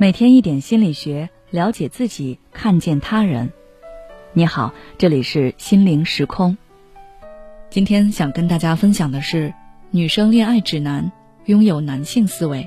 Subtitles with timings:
[0.00, 3.52] 每天一点心理学，了解自己，看见他人。
[4.32, 6.56] 你好，这里是心灵时空。
[7.68, 9.52] 今天想跟大家分享的是
[9.90, 11.12] 女生恋爱指南，
[11.44, 12.66] 拥有男性思维。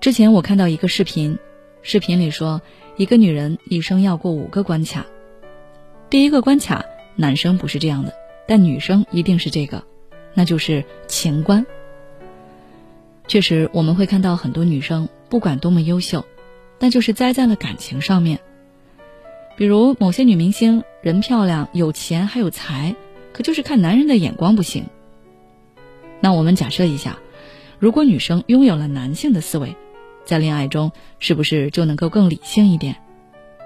[0.00, 1.38] 之前我看到一个视频，
[1.82, 2.62] 视频里说，
[2.96, 5.04] 一个女人一生要过五个关卡。
[6.08, 6.82] 第一个关卡，
[7.14, 8.14] 男生不是这样的，
[8.46, 9.84] 但女生一定是这个，
[10.32, 11.66] 那就是情关。
[13.26, 15.06] 确实，我们会看到很多女生。
[15.28, 16.24] 不管多么优秀，
[16.78, 18.40] 但就是栽在了感情上面。
[19.56, 22.94] 比如某些女明星，人漂亮、有钱还有才，
[23.32, 24.86] 可就是看男人的眼光不行。
[26.20, 27.18] 那我们假设一下，
[27.78, 29.76] 如果女生拥有了男性的思维，
[30.24, 32.96] 在恋爱中是不是就能够更理性一点？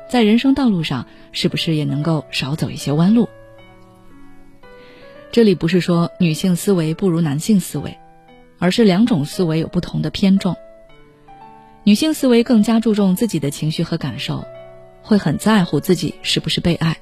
[0.08, 3.28] 在人生道路上是不是也能够少走一些弯路？
[5.30, 7.96] 这里不是说女性思维不如男性思维，
[8.58, 10.56] 而是两种思维有不同的偏重。
[11.84, 14.44] 女性思维更加注重自己的情绪和感受，
[15.02, 16.94] 会很在乎自己是不是被爱；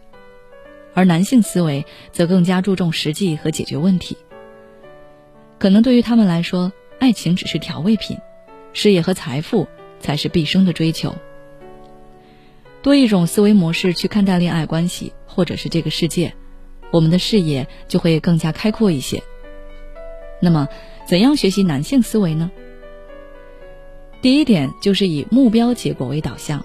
[0.95, 4.17] 而男性思维则更加注重实际和解决问题。
[5.59, 8.17] 可能对于他们来说，爱情只是调味品，
[8.73, 11.15] 事业和财富才是毕生的追求。
[12.81, 16.33] 多一种思维模式去看待恋爱关系，或者是这个世界，
[16.91, 19.23] 我们的视野就会更加开阔一些。
[20.41, 20.69] 那么，
[21.07, 22.51] 怎样学习男性思维呢？
[24.23, 26.65] 第一点就是以目标结果为导向，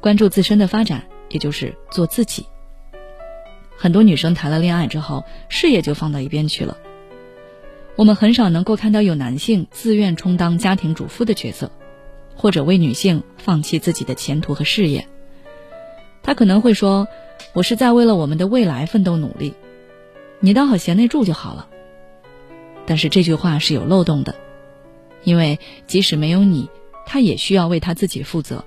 [0.00, 2.46] 关注自身的发展，也就是做自己。
[3.76, 6.78] 很多女生谈了恋爱之后，事业就放到一边去了。
[7.96, 11.72] 我们很少能够看到有男性自愿充当家庭主妇的角色，
[12.36, 15.08] 或者为女性放弃自己的前途和事业。
[16.22, 17.08] 他可能会说
[17.52, 19.54] ：“我是在为了我们的未来奋斗努力，
[20.38, 21.68] 你当好贤内助就好了。”
[22.86, 24.36] 但是这句话是有漏洞的。
[25.24, 26.68] 因为即使没有你，
[27.06, 28.64] 他也需要为他自己负责，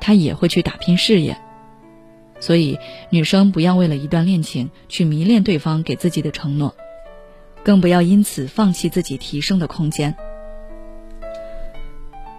[0.00, 1.36] 他也会去打拼事业。
[2.40, 2.78] 所以，
[3.10, 6.74] 女生不要为了一段恋情去迷恋对方给自己的承诺，
[7.62, 10.14] 更不要因此放弃自己提升的空间。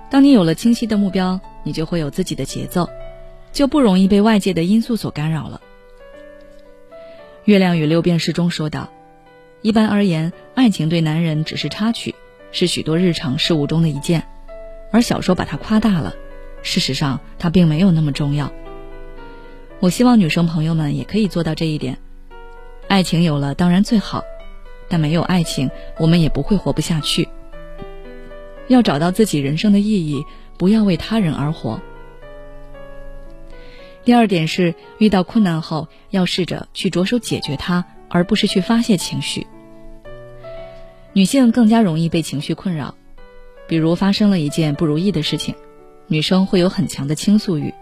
[0.10, 2.90] 当你有了清晰的目标，你就会有自己的节奏，
[3.52, 5.62] 就不容易被外界的因素所干扰了。
[7.46, 8.90] 《月亮与六便士》中说道
[9.62, 12.15] ：“一般而言，爱情对男人只是插曲。”
[12.56, 14.26] 是许多日常事物中的一件，
[14.90, 16.16] 而小说把它夸大了。
[16.64, 18.50] 事实上，它并没有那么重要。
[19.82, 21.98] 我希望女生朋友们也可以做到这一点。
[22.88, 24.24] 爱情有了当然最好，
[24.88, 27.28] 但没有爱情，我们也不会活不下去。
[28.70, 30.24] 要找到自己人生的意义，
[30.58, 31.82] 不要为他人而活。
[34.06, 39.46] 第二点是，遇到困难后要试着去着手解决它，而不是去发泄情绪。
[41.16, 42.94] 女性更加容易被情绪困扰，
[43.70, 45.56] 比如发生了一件不如意的事情，
[46.08, 47.74] 女生会有很强的倾诉欲，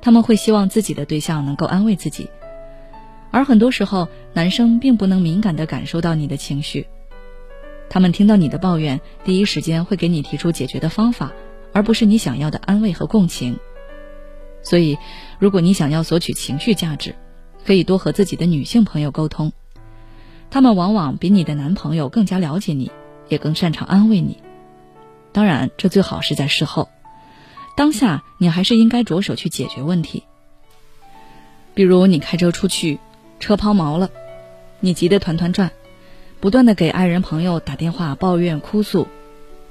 [0.00, 2.30] 他们会希望自己的对象能够安慰自己，
[3.30, 6.86] 而很多时候男生并不能敏感地感受到你的情绪，
[7.90, 11.34] 他们听到你的抱怨，第一时间会给你提出解决的方法，
[11.74, 13.58] 而不是你想要的安慰和共情。
[14.62, 14.96] 所以，
[15.38, 17.14] 如果你想要索取情绪价值，
[17.66, 19.52] 可以多和自己的女性朋友沟通。
[20.50, 22.90] 他们往往比你的男朋友更加了解你，
[23.28, 24.38] 也更擅长安慰你。
[25.32, 26.88] 当然，这最好是在事后，
[27.76, 30.24] 当下你还是应该着手去解决问题。
[31.74, 32.98] 比如你开车出去，
[33.38, 34.10] 车抛锚了，
[34.80, 35.70] 你急得团团转，
[36.40, 39.08] 不断的给爱人朋友打电话抱怨哭诉，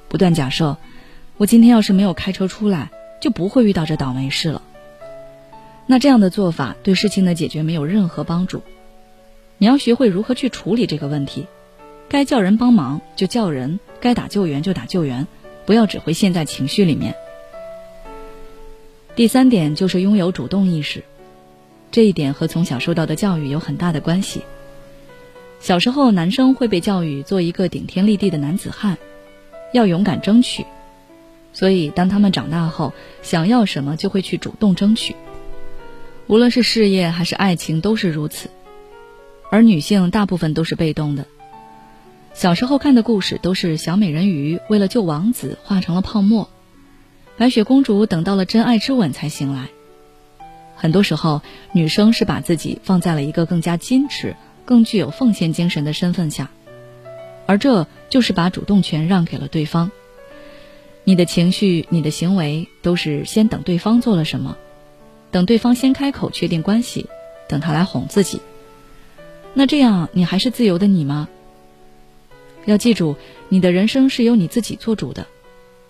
[0.07, 0.77] 不断假设，
[1.37, 4.61] 我今天要是没有开车出来，就不会遇到这倒霉事了。
[5.87, 8.61] 那这样的做法对事情的解决没有任何帮助。
[9.57, 11.45] 你要学会如何去处理这个问题，
[12.09, 15.25] 该叫人帮忙就叫人，该打救援就打救援，
[15.65, 17.15] 不要只会陷在情绪里面。
[19.15, 21.03] 第三点就是拥有主动意识，
[21.89, 24.41] 这一点和从小受到的教育有很大的关系。
[25.61, 28.97] 小时候，男生会被教育做一个顶天立地的男子汉，
[29.71, 30.65] 要勇敢争取，
[31.53, 35.15] 所以当他们长大后，想要什么就会去主动争取，
[36.27, 38.49] 无论是事业还是爱情都是如此。
[39.55, 41.25] 而女性大部分都是被动的。
[42.33, 46.49] 小时候看的故事都是小美人鱼为了救王子化成了泡沫，
[47.37, 49.69] 白雪公主等到了真爱之吻才醒来。
[50.75, 51.41] 很多时候，
[51.71, 54.35] 女生是把自己放在了一个更加矜持、
[54.65, 56.51] 更具有奉献精神的身份下，
[57.45, 59.89] 而这就是把主动权让给了对方。
[61.05, 64.57] 你的情绪、你的行为都是先等对方做了什么，
[65.31, 67.09] 等对方先开口确定关系，
[67.47, 68.41] 等他来哄自己。
[69.57, 71.29] 那这样，你还是自由的你吗？
[72.65, 73.15] 要记住，
[73.47, 75.27] 你的人生是由你自己做主的。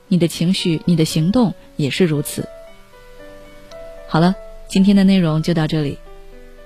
[0.08, 2.48] 你的情绪、你的行动也是如此。
[4.08, 4.36] 好了，
[4.68, 5.98] 今天的内容就到这里。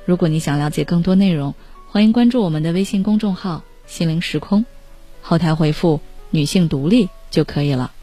[0.05, 1.55] 如果你想了解更多内容，
[1.87, 4.65] 欢迎关注我们的微信公众号“心灵时空”，
[5.23, 6.01] 后台回复
[6.31, 7.93] “女性独立”就可以了。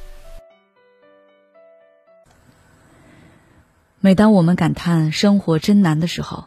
[4.00, 6.46] 每当我们感叹生活真难的时候，